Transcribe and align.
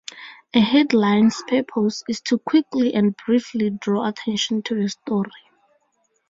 A 0.55 0.59
headline's 0.59 1.43
purpose 1.47 2.03
is 2.09 2.21
to 2.21 2.39
quickly 2.39 2.95
and 2.95 3.15
briefly 3.15 3.69
draw 3.69 4.07
attention 4.09 4.63
to 4.63 4.73
the 4.73 4.89
story. 4.89 5.31